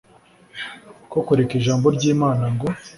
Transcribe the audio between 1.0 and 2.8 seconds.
ko tureka ijambo ry Imana ngo